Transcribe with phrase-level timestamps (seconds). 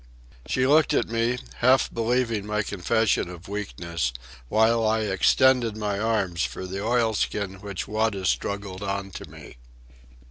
[0.47, 4.11] She looked at me, half believing my confession of weakness,
[4.49, 9.57] while I extended my arms for the oilskin which Wada struggled on to me.